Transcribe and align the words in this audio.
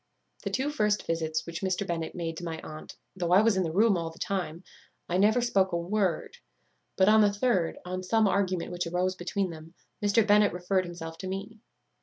"The 0.41 0.49
two 0.49 0.71
first 0.71 1.05
visits 1.05 1.45
which 1.45 1.61
Mr. 1.61 1.85
Bennet 1.85 2.15
made 2.15 2.35
to 2.37 2.43
my 2.43 2.59
aunt, 2.63 2.97
though 3.15 3.31
I 3.31 3.43
was 3.43 3.55
in 3.55 3.61
the 3.61 3.71
room 3.71 3.95
all 3.95 4.09
the 4.09 4.17
time, 4.17 4.63
I 5.07 5.17
never 5.19 5.41
spoke 5.41 5.73
a 5.73 5.77
word; 5.77 6.37
but 6.95 7.07
on 7.07 7.21
the 7.21 7.31
third, 7.31 7.77
on 7.85 8.01
some 8.01 8.27
argument 8.27 8.71
which 8.71 8.87
arose 8.87 9.13
between 9.13 9.51
them, 9.51 9.75
Mr. 10.03 10.25
Bennet 10.25 10.53
referred 10.53 10.85
himself 10.85 11.19
to 11.19 11.27
me. 11.27 11.59